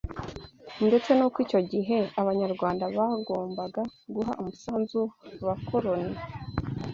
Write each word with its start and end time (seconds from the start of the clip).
ndetse 0.87 1.09
n’uko 1.13 1.37
icyo 1.45 1.59
gihe 1.71 1.97
Abanyarwanda 2.21 2.83
bagombaga 2.97 3.81
guha 4.13 4.31
umusanzu 4.41 5.01
abakoroni 5.43 6.17